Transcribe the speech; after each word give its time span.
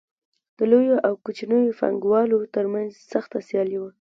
د 0.57 0.59
لویو 0.71 0.95
او 1.07 1.13
کوچنیو 1.25 1.77
پانګوالو 1.79 2.39
ترمنځ 2.53 2.91
سخته 3.11 3.37
سیالي 3.47 3.77
وه 3.79 3.91